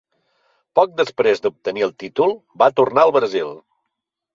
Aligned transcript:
Poc 0.79 0.95
després 1.01 1.45
d'obtenir 1.45 1.87
el 1.91 1.95
títol, 2.07 2.37
va 2.65 2.75
tornar 2.83 3.09
al 3.09 3.19
Brasil. 3.23 3.59